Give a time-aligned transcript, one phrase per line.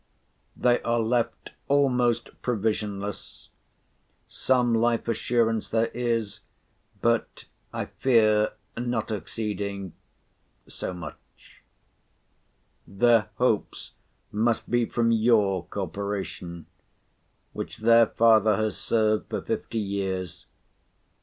[0.57, 3.49] They are left almost provisionless.
[4.27, 6.39] Some life assurance there is;
[7.01, 9.93] but, I fear, not exceeding——.
[12.87, 13.91] Their hopes
[14.31, 16.65] must be from your Corporation,
[17.53, 20.47] which their father has served for fifty years.